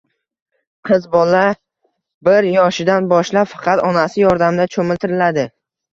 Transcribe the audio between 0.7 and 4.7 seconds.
Qiz bola bir yoshidan boshlab faqat onasi yordamida